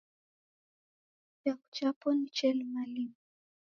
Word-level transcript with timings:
Chaghu 1.41 1.63
chapo 1.75 2.07
niche 2.17 2.47
limalima. 2.57 3.17